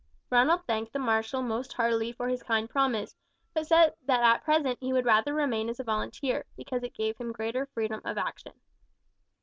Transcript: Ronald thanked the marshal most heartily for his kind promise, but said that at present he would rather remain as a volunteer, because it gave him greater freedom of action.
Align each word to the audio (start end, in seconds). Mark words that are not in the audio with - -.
Ronald 0.31 0.65
thanked 0.65 0.93
the 0.93 0.97
marshal 0.97 1.43
most 1.43 1.73
heartily 1.73 2.11
for 2.11 2.27
his 2.27 2.41
kind 2.41 2.67
promise, 2.67 3.15
but 3.53 3.67
said 3.67 3.93
that 4.07 4.23
at 4.23 4.43
present 4.43 4.79
he 4.81 4.91
would 4.91 5.05
rather 5.05 5.31
remain 5.31 5.69
as 5.69 5.79
a 5.79 5.83
volunteer, 5.83 6.45
because 6.57 6.81
it 6.81 6.95
gave 6.95 7.17
him 7.19 7.31
greater 7.31 7.67
freedom 7.67 8.01
of 8.03 8.17
action. 8.17 8.53